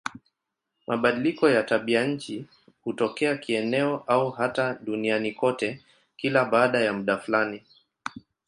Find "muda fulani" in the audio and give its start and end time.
6.93-7.61